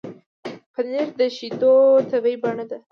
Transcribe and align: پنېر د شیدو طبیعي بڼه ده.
پنېر 0.73 1.07
د 1.19 1.21
شیدو 1.37 1.73
طبیعي 2.11 2.37
بڼه 2.43 2.65
ده. 2.69 2.77